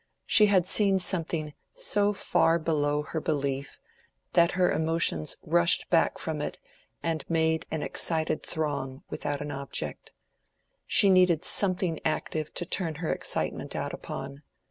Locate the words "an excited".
7.69-8.41